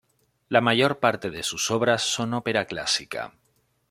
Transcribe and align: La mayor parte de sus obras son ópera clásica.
La 0.49 0.61
mayor 0.61 0.97
parte 0.99 1.29
de 1.29 1.43
sus 1.43 1.69
obras 1.69 2.01
son 2.01 2.33
ópera 2.33 2.65
clásica. 2.65 3.35